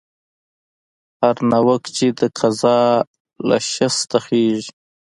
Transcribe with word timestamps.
هر 1.21 1.37
ناوک 1.51 1.83
چې 1.95 2.07
د 2.19 2.21
قضا 2.37 2.79
له 3.47 3.57
شسته 3.71 4.17
خېژي. 4.25 4.71